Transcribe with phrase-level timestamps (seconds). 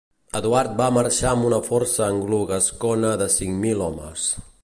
[0.37, 4.27] Eduard va marxar amb una força anglogascona de cinc mil homes.